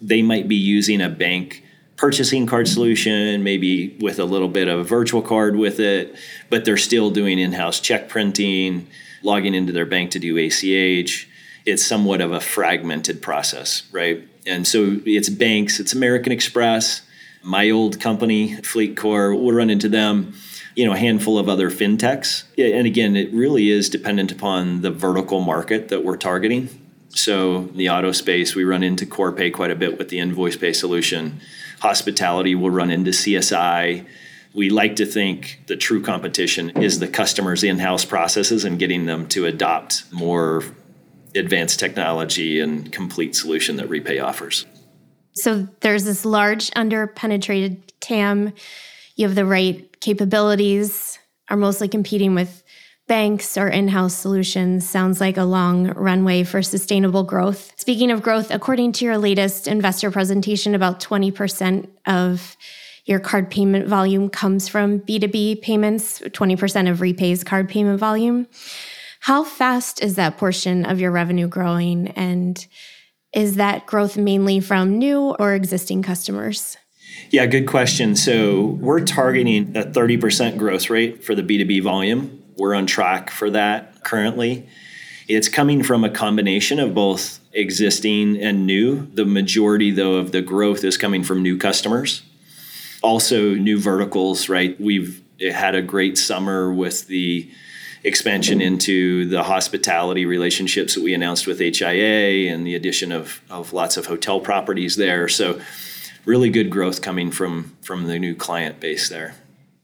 they 0.00 0.22
might 0.22 0.48
be 0.48 0.56
using 0.56 1.00
a 1.00 1.08
bank 1.08 1.64
purchasing 1.96 2.46
card 2.46 2.66
solution, 2.66 3.42
maybe 3.44 3.96
with 4.00 4.18
a 4.18 4.24
little 4.24 4.48
bit 4.48 4.68
of 4.68 4.78
a 4.78 4.84
virtual 4.84 5.20
card 5.20 5.56
with 5.56 5.78
it, 5.78 6.14
but 6.48 6.64
they're 6.64 6.78
still 6.78 7.10
doing 7.10 7.38
in 7.38 7.52
house 7.52 7.78
check 7.78 8.08
printing, 8.08 8.86
logging 9.22 9.54
into 9.54 9.72
their 9.72 9.84
bank 9.84 10.10
to 10.12 10.18
do 10.18 10.38
ACH 10.38 11.28
it's 11.66 11.84
somewhat 11.84 12.20
of 12.20 12.32
a 12.32 12.40
fragmented 12.40 13.22
process, 13.22 13.82
right? 13.92 14.26
And 14.46 14.66
so 14.66 15.00
it's 15.04 15.28
banks, 15.28 15.80
it's 15.80 15.92
American 15.92 16.32
Express, 16.32 17.02
my 17.42 17.70
old 17.70 18.00
company, 18.00 18.56
FleetCor, 18.56 19.40
we'll 19.40 19.54
run 19.54 19.70
into 19.70 19.88
them, 19.88 20.34
you 20.74 20.84
know, 20.84 20.92
a 20.92 20.98
handful 20.98 21.38
of 21.38 21.48
other 21.48 21.70
fintechs. 21.70 22.44
And 22.58 22.86
again, 22.86 23.16
it 23.16 23.32
really 23.32 23.70
is 23.70 23.88
dependent 23.88 24.30
upon 24.32 24.82
the 24.82 24.90
vertical 24.90 25.40
market 25.40 25.88
that 25.88 26.04
we're 26.04 26.16
targeting. 26.16 26.68
So 27.10 27.64
the 27.74 27.90
auto 27.90 28.12
space, 28.12 28.54
we 28.54 28.64
run 28.64 28.82
into 28.82 29.04
Corpay 29.04 29.52
quite 29.52 29.70
a 29.70 29.74
bit 29.74 29.98
with 29.98 30.10
the 30.10 30.18
invoice 30.18 30.56
pay 30.56 30.72
solution. 30.72 31.40
Hospitality 31.80 32.54
will 32.54 32.70
run 32.70 32.90
into 32.90 33.10
CSI. 33.10 34.06
We 34.52 34.70
like 34.70 34.96
to 34.96 35.06
think 35.06 35.62
the 35.66 35.76
true 35.76 36.02
competition 36.02 36.70
is 36.82 36.98
the 36.98 37.08
customer's 37.08 37.64
in-house 37.64 38.04
processes 38.04 38.64
and 38.64 38.78
getting 38.78 39.06
them 39.06 39.26
to 39.28 39.46
adopt 39.46 40.04
more 40.12 40.62
advanced 41.34 41.78
technology 41.78 42.60
and 42.60 42.92
complete 42.92 43.36
solution 43.36 43.76
that 43.76 43.88
Repay 43.88 44.22
offers. 44.22 44.66
So 45.32 45.68
there's 45.80 46.04
this 46.04 46.24
large 46.24 46.70
underpenetrated 46.72 47.82
TAM. 48.00 48.52
You 49.16 49.26
have 49.26 49.36
the 49.36 49.44
right 49.44 50.00
capabilities, 50.00 51.18
are 51.48 51.56
mostly 51.56 51.88
competing 51.88 52.34
with 52.34 52.62
banks 53.06 53.58
or 53.58 53.68
in 53.68 53.88
house 53.88 54.14
solutions. 54.14 54.88
Sounds 54.88 55.20
like 55.20 55.36
a 55.36 55.44
long 55.44 55.88
runway 55.88 56.44
for 56.44 56.62
sustainable 56.62 57.24
growth. 57.24 57.72
Speaking 57.76 58.12
of 58.12 58.22
growth, 58.22 58.52
according 58.52 58.92
to 58.92 59.04
your 59.04 59.18
latest 59.18 59.66
investor 59.66 60.12
presentation, 60.12 60.76
about 60.76 61.00
20% 61.00 61.88
of 62.06 62.56
your 63.06 63.18
card 63.18 63.50
payment 63.50 63.88
volume 63.88 64.28
comes 64.30 64.68
from 64.68 65.00
B2B 65.00 65.60
payments, 65.60 66.20
20% 66.20 66.88
of 66.88 67.00
Repay's 67.00 67.42
card 67.42 67.68
payment 67.68 67.98
volume. 67.98 68.46
How 69.20 69.44
fast 69.44 70.02
is 70.02 70.16
that 70.16 70.38
portion 70.38 70.86
of 70.86 70.98
your 70.98 71.10
revenue 71.10 71.46
growing? 71.46 72.08
And 72.08 72.66
is 73.34 73.56
that 73.56 73.86
growth 73.86 74.16
mainly 74.16 74.60
from 74.60 74.98
new 74.98 75.36
or 75.38 75.54
existing 75.54 76.02
customers? 76.02 76.76
Yeah, 77.28 77.46
good 77.46 77.66
question. 77.66 78.16
So 78.16 78.78
we're 78.80 79.04
targeting 79.04 79.76
a 79.76 79.82
30% 79.82 80.56
growth 80.56 80.88
rate 80.88 81.22
for 81.22 81.34
the 81.34 81.42
B2B 81.42 81.82
volume. 81.82 82.42
We're 82.56 82.74
on 82.74 82.86
track 82.86 83.30
for 83.30 83.50
that 83.50 84.04
currently. 84.04 84.68
It's 85.28 85.48
coming 85.48 85.82
from 85.82 86.02
a 86.02 86.10
combination 86.10 86.80
of 86.80 86.94
both 86.94 87.40
existing 87.52 88.40
and 88.40 88.66
new. 88.66 89.06
The 89.14 89.26
majority, 89.26 89.90
though, 89.90 90.14
of 90.14 90.32
the 90.32 90.42
growth 90.42 90.82
is 90.82 90.96
coming 90.96 91.22
from 91.22 91.42
new 91.42 91.58
customers. 91.58 92.22
Also, 93.02 93.54
new 93.54 93.78
verticals, 93.78 94.48
right? 94.48 94.80
We've 94.80 95.22
had 95.40 95.74
a 95.74 95.82
great 95.82 96.18
summer 96.18 96.72
with 96.72 97.06
the 97.06 97.50
expansion 98.02 98.60
into 98.60 99.26
the 99.26 99.42
hospitality 99.42 100.26
relationships 100.26 100.94
that 100.94 101.02
we 101.02 101.14
announced 101.14 101.46
with 101.46 101.58
HIA 101.58 102.52
and 102.52 102.66
the 102.66 102.74
addition 102.74 103.12
of, 103.12 103.40
of 103.50 103.72
lots 103.72 103.96
of 103.96 104.06
hotel 104.06 104.40
properties 104.40 104.96
there. 104.96 105.28
So, 105.28 105.60
really 106.24 106.50
good 106.50 106.70
growth 106.70 107.02
coming 107.02 107.30
from 107.30 107.76
from 107.82 108.06
the 108.06 108.18
new 108.18 108.34
client 108.34 108.80
base 108.80 109.08
there. 109.08 109.34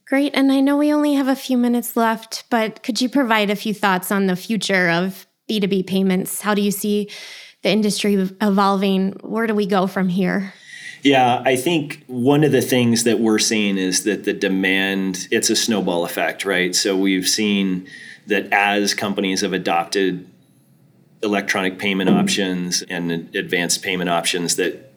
Great. 0.06 0.32
And 0.36 0.52
I 0.52 0.60
know 0.60 0.76
we 0.76 0.92
only 0.92 1.14
have 1.14 1.26
a 1.26 1.34
few 1.34 1.58
minutes 1.58 1.96
left, 1.96 2.44
but 2.48 2.82
could 2.84 3.00
you 3.00 3.08
provide 3.08 3.50
a 3.50 3.56
few 3.56 3.74
thoughts 3.74 4.12
on 4.12 4.26
the 4.26 4.36
future 4.36 4.88
of 4.88 5.26
B2B 5.50 5.86
payments? 5.86 6.40
How 6.40 6.54
do 6.54 6.62
you 6.62 6.70
see 6.70 7.10
the 7.62 7.70
industry 7.70 8.14
evolving? 8.40 9.12
Where 9.22 9.48
do 9.48 9.54
we 9.54 9.66
go 9.66 9.88
from 9.88 10.08
here? 10.08 10.54
Yeah, 11.06 11.40
I 11.44 11.54
think 11.54 12.02
one 12.08 12.42
of 12.42 12.50
the 12.50 12.60
things 12.60 13.04
that 13.04 13.20
we're 13.20 13.38
seeing 13.38 13.78
is 13.78 14.02
that 14.02 14.24
the 14.24 14.32
demand, 14.32 15.28
it's 15.30 15.50
a 15.50 15.54
snowball 15.54 16.04
effect, 16.04 16.44
right? 16.44 16.74
So 16.74 16.96
we've 16.96 17.28
seen 17.28 17.86
that 18.26 18.52
as 18.52 18.92
companies 18.92 19.42
have 19.42 19.52
adopted 19.52 20.28
electronic 21.22 21.78
payment 21.78 22.10
options 22.10 22.82
and 22.82 23.32
advanced 23.36 23.84
payment 23.84 24.10
options 24.10 24.56
that 24.56 24.92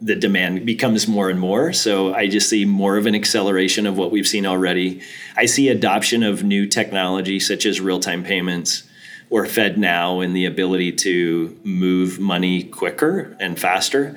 the 0.00 0.14
demand 0.14 0.64
becomes 0.64 1.08
more 1.08 1.28
and 1.28 1.40
more. 1.40 1.72
So 1.72 2.14
I 2.14 2.28
just 2.28 2.48
see 2.48 2.64
more 2.64 2.96
of 2.96 3.06
an 3.06 3.16
acceleration 3.16 3.86
of 3.86 3.98
what 3.98 4.12
we've 4.12 4.28
seen 4.28 4.46
already. 4.46 5.00
I 5.36 5.46
see 5.46 5.68
adoption 5.68 6.22
of 6.22 6.44
new 6.44 6.64
technology 6.64 7.40
such 7.40 7.66
as 7.66 7.80
real-time 7.80 8.22
payments 8.22 8.84
or 9.30 9.46
FedNow 9.46 10.24
and 10.24 10.36
the 10.36 10.44
ability 10.44 10.92
to 10.92 11.58
move 11.64 12.20
money 12.20 12.62
quicker 12.62 13.36
and 13.40 13.58
faster. 13.58 14.16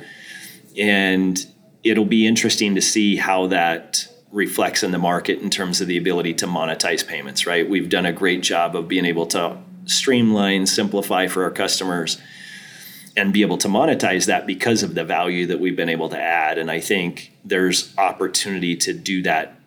And 0.77 1.46
it'll 1.84 2.05
be 2.05 2.27
interesting 2.27 2.75
to 2.75 2.81
see 2.81 3.15
how 3.15 3.48
that 3.48 4.07
reflects 4.31 4.84
in 4.84 4.91
the 4.91 4.98
market 4.98 5.39
in 5.39 5.50
terms 5.50 5.81
of 5.81 5.88
the 5.88 5.98
ability 5.98 6.34
to 6.36 6.48
monetize 6.48 7.05
payments, 7.05 7.48
right? 7.48 7.67
We've 7.67 7.89
done 7.89 8.05
a 8.05 8.12
great 8.12 8.41
job 8.43 8.75
of 8.75 8.88
being 8.88 9.05
able 9.05 9.25
to 9.27 9.57
streamline, 9.86 10.65
simplify 10.65 11.27
for 11.27 11.43
our 11.43 11.51
customers 11.51 12.22
and 13.15 13.34
be 13.34 13.41
able 13.41 13.57
to 13.57 13.67
monetize 13.67 14.27
that 14.27 14.46
because 14.46 14.84
of 14.84 14.93
the 14.93 15.03
value 15.03 15.48
that 15.48 15.60
we've 15.60 15.75
been 15.75 15.89
able 15.89 16.10
to 16.10 16.22
add. 16.22 16.57
And 16.57 16.69
I 16.69 16.79
think 16.79 17.34
there's 17.43 17.93
opportunity 17.98 18.75
to 18.75 18.93
do 18.93 19.24
that 19.24 19.60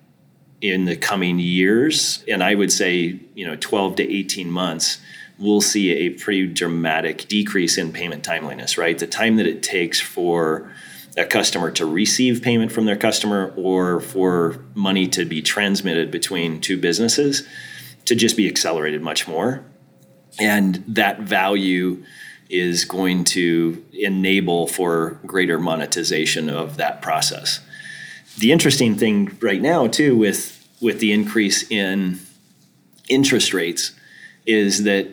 in 0.60 0.84
the 0.84 0.96
coming 0.96 1.38
years. 1.38 2.22
And 2.28 2.44
I 2.44 2.54
would 2.54 2.70
say, 2.70 3.18
you 3.34 3.46
know, 3.46 3.56
12 3.56 3.96
to 3.96 4.14
18 4.14 4.50
months, 4.50 4.98
we'll 5.38 5.62
see 5.62 5.90
a 5.90 6.10
pretty 6.10 6.46
dramatic 6.46 7.26
decrease 7.26 7.76
in 7.78 7.92
payment 7.92 8.22
timeliness, 8.22 8.78
right? 8.78 8.98
The 8.98 9.06
time 9.06 9.36
that 9.36 9.46
it 9.46 9.62
takes 9.62 10.00
for 10.00 10.70
a 11.16 11.24
customer 11.24 11.70
to 11.72 11.86
receive 11.86 12.42
payment 12.42 12.72
from 12.72 12.86
their 12.86 12.96
customer 12.96 13.52
or 13.56 14.00
for 14.00 14.64
money 14.74 15.06
to 15.08 15.24
be 15.24 15.42
transmitted 15.42 16.10
between 16.10 16.60
two 16.60 16.76
businesses 16.76 17.46
to 18.04 18.14
just 18.14 18.36
be 18.36 18.48
accelerated 18.48 19.02
much 19.02 19.26
more. 19.26 19.64
And 20.38 20.84
that 20.88 21.20
value 21.20 22.04
is 22.48 22.84
going 22.84 23.24
to 23.24 23.84
enable 23.92 24.66
for 24.66 25.20
greater 25.26 25.58
monetization 25.58 26.48
of 26.48 26.76
that 26.76 27.02
process. 27.02 27.60
The 28.38 28.52
interesting 28.52 28.96
thing 28.96 29.36
right 29.40 29.60
now 29.60 29.86
too 29.86 30.16
with 30.16 30.56
with 30.80 30.98
the 31.00 31.12
increase 31.12 31.70
in 31.70 32.18
interest 33.08 33.52
rates 33.52 33.92
is 34.46 34.84
that 34.84 35.08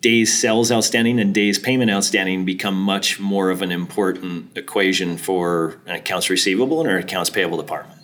days 0.00 0.40
sales 0.40 0.70
outstanding 0.70 1.18
and 1.18 1.34
days 1.34 1.58
payment 1.58 1.90
outstanding 1.90 2.44
become 2.44 2.80
much 2.80 3.18
more 3.18 3.50
of 3.50 3.62
an 3.62 3.72
important 3.72 4.56
equation 4.56 5.16
for 5.16 5.80
an 5.86 5.96
accounts 5.96 6.30
receivable 6.30 6.80
and 6.80 6.90
an 6.90 6.98
accounts 6.98 7.30
payable 7.30 7.56
department. 7.56 8.00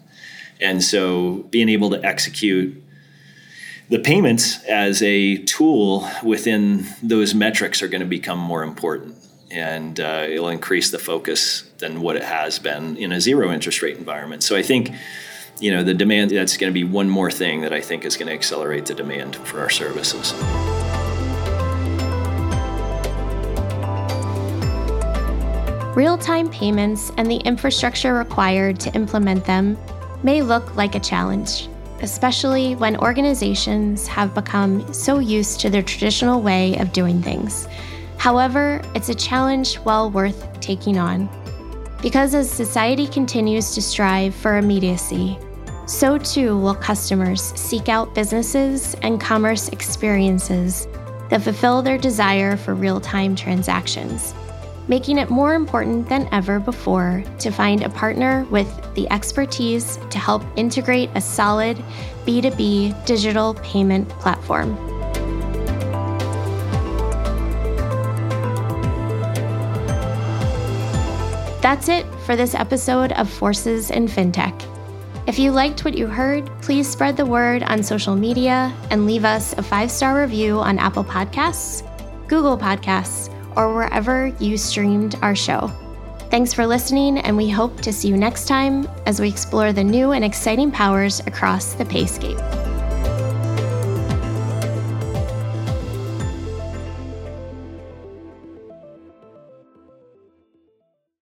And 0.60 0.82
so 0.82 1.44
being 1.50 1.68
able 1.68 1.90
to 1.90 2.04
execute 2.04 2.82
the 3.90 3.98
payments 3.98 4.62
as 4.64 5.02
a 5.02 5.38
tool 5.38 6.08
within 6.22 6.86
those 7.02 7.34
metrics 7.34 7.82
are 7.82 7.88
going 7.88 8.00
to 8.00 8.06
become 8.06 8.38
more 8.38 8.62
important 8.62 9.16
and 9.50 10.00
uh, 10.00 10.26
it'll 10.28 10.48
increase 10.48 10.90
the 10.90 10.98
focus 10.98 11.62
than 11.78 12.00
what 12.00 12.16
it 12.16 12.24
has 12.24 12.58
been 12.58 12.96
in 12.96 13.12
a 13.12 13.20
zero 13.20 13.52
interest 13.52 13.82
rate 13.82 13.96
environment. 13.96 14.42
So 14.42 14.56
I 14.56 14.62
think 14.62 14.90
you 15.60 15.70
know 15.70 15.84
the 15.84 15.94
demand 15.94 16.32
that's 16.32 16.56
going 16.56 16.72
to 16.72 16.74
be 16.74 16.82
one 16.82 17.08
more 17.08 17.30
thing 17.30 17.60
that 17.60 17.72
I 17.72 17.80
think 17.80 18.04
is 18.04 18.16
going 18.16 18.26
to 18.26 18.34
accelerate 18.34 18.86
the 18.86 18.94
demand 18.94 19.36
for 19.36 19.60
our 19.60 19.70
services. 19.70 20.32
Real 25.94 26.18
time 26.18 26.50
payments 26.50 27.12
and 27.18 27.30
the 27.30 27.36
infrastructure 27.36 28.14
required 28.14 28.80
to 28.80 28.92
implement 28.96 29.44
them 29.44 29.78
may 30.24 30.42
look 30.42 30.74
like 30.74 30.96
a 30.96 31.00
challenge, 31.00 31.68
especially 32.02 32.74
when 32.74 32.96
organizations 32.96 34.08
have 34.08 34.34
become 34.34 34.92
so 34.92 35.20
used 35.20 35.60
to 35.60 35.70
their 35.70 35.84
traditional 35.84 36.42
way 36.42 36.76
of 36.78 36.92
doing 36.92 37.22
things. 37.22 37.68
However, 38.18 38.82
it's 38.96 39.08
a 39.08 39.14
challenge 39.14 39.78
well 39.84 40.10
worth 40.10 40.58
taking 40.58 40.98
on. 40.98 41.28
Because 42.02 42.34
as 42.34 42.50
society 42.50 43.06
continues 43.06 43.72
to 43.76 43.80
strive 43.80 44.34
for 44.34 44.58
immediacy, 44.58 45.38
so 45.86 46.18
too 46.18 46.58
will 46.58 46.74
customers 46.74 47.40
seek 47.54 47.88
out 47.88 48.16
businesses 48.16 48.96
and 49.02 49.20
commerce 49.20 49.68
experiences 49.68 50.88
that 51.30 51.42
fulfill 51.42 51.82
their 51.82 51.98
desire 51.98 52.56
for 52.56 52.74
real 52.74 53.00
time 53.00 53.36
transactions 53.36 54.34
making 54.88 55.18
it 55.18 55.30
more 55.30 55.54
important 55.54 56.08
than 56.08 56.28
ever 56.32 56.60
before 56.60 57.24
to 57.38 57.50
find 57.50 57.82
a 57.82 57.88
partner 57.88 58.46
with 58.50 58.68
the 58.94 59.10
expertise 59.10 59.98
to 60.10 60.18
help 60.18 60.42
integrate 60.56 61.10
a 61.14 61.20
solid 61.20 61.76
B2B 62.26 63.06
digital 63.06 63.54
payment 63.54 64.08
platform. 64.08 64.74
That's 71.64 71.88
it 71.88 72.04
for 72.26 72.36
this 72.36 72.54
episode 72.54 73.12
of 73.12 73.30
Forces 73.30 73.90
in 73.90 74.06
FinTech. 74.06 74.70
If 75.26 75.38
you 75.38 75.50
liked 75.50 75.86
what 75.86 75.96
you 75.96 76.06
heard, 76.06 76.44
please 76.60 76.86
spread 76.86 77.16
the 77.16 77.24
word 77.24 77.62
on 77.62 77.82
social 77.82 78.14
media 78.14 78.70
and 78.90 79.06
leave 79.06 79.24
us 79.24 79.54
a 79.54 79.62
five 79.62 79.90
star 79.90 80.20
review 80.20 80.58
on 80.58 80.78
Apple 80.78 81.04
Podcasts, 81.04 81.82
Google 82.28 82.58
Podcasts, 82.58 83.33
or 83.56 83.74
wherever 83.74 84.28
you 84.40 84.56
streamed 84.56 85.16
our 85.22 85.34
show. 85.34 85.70
Thanks 86.30 86.52
for 86.52 86.66
listening, 86.66 87.18
and 87.18 87.36
we 87.36 87.48
hope 87.48 87.80
to 87.82 87.92
see 87.92 88.08
you 88.08 88.16
next 88.16 88.48
time 88.48 88.88
as 89.06 89.20
we 89.20 89.28
explore 89.28 89.72
the 89.72 89.84
new 89.84 90.12
and 90.12 90.24
exciting 90.24 90.70
powers 90.70 91.20
across 91.20 91.74
the 91.74 91.84
Payscape. 91.84 92.63